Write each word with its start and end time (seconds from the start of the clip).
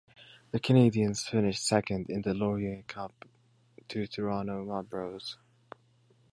The 0.49 0.59
Canadiens 0.59 1.29
finished 1.29 1.63
second 1.63 2.09
in 2.09 2.23
the 2.23 2.33
Laurier 2.33 2.81
Cup 2.87 3.23
to 3.89 3.99
the 3.99 4.07
Toronto 4.07 4.65
Marlboros. 4.65 5.35